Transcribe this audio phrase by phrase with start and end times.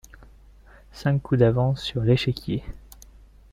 [0.93, 2.63] Cinq coups d’avance sur l’échiquier.